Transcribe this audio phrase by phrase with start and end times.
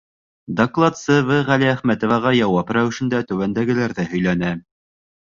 [0.59, 4.51] Докладсы В.Ғәлиәхмәтоваға яуап рәүешендә түбәндәгеләрҙе һөйләне.